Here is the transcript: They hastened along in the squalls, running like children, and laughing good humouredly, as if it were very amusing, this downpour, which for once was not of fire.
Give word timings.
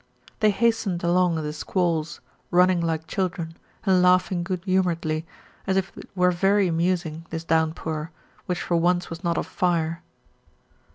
They 0.39 0.49
hastened 0.49 1.03
along 1.03 1.37
in 1.37 1.43
the 1.43 1.53
squalls, 1.53 2.21
running 2.49 2.81
like 2.81 3.05
children, 3.05 3.55
and 3.85 4.01
laughing 4.01 4.41
good 4.43 4.63
humouredly, 4.65 5.27
as 5.67 5.77
if 5.77 5.95
it 5.95 6.09
were 6.15 6.31
very 6.31 6.67
amusing, 6.67 7.27
this 7.29 7.43
downpour, 7.43 8.09
which 8.47 8.63
for 8.63 8.77
once 8.77 9.11
was 9.11 9.23
not 9.23 9.37
of 9.37 9.45
fire. 9.45 10.01